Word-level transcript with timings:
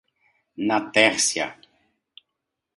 Natércia 0.71 1.47